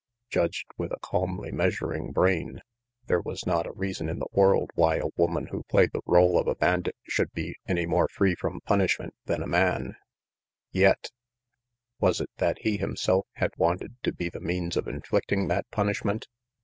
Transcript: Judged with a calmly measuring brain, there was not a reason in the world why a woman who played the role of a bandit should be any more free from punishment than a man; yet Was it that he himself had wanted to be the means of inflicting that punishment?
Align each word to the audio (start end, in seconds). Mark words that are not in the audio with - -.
Judged 0.31 0.65
with 0.79 0.91
a 0.91 0.97
calmly 1.03 1.51
measuring 1.51 2.11
brain, 2.11 2.63
there 3.05 3.21
was 3.21 3.45
not 3.45 3.67
a 3.67 3.73
reason 3.73 4.09
in 4.09 4.17
the 4.17 4.25
world 4.31 4.71
why 4.73 4.95
a 4.95 5.09
woman 5.15 5.49
who 5.51 5.61
played 5.69 5.91
the 5.93 6.01
role 6.07 6.39
of 6.39 6.47
a 6.47 6.55
bandit 6.55 6.95
should 7.07 7.31
be 7.33 7.55
any 7.67 7.85
more 7.85 8.07
free 8.07 8.33
from 8.33 8.61
punishment 8.61 9.13
than 9.25 9.43
a 9.43 9.47
man; 9.47 9.95
yet 10.71 11.11
Was 11.99 12.19
it 12.19 12.31
that 12.37 12.57
he 12.61 12.77
himself 12.77 13.27
had 13.33 13.51
wanted 13.57 13.93
to 14.01 14.11
be 14.11 14.27
the 14.27 14.39
means 14.41 14.75
of 14.75 14.87
inflicting 14.87 15.49
that 15.49 15.69
punishment? 15.69 16.25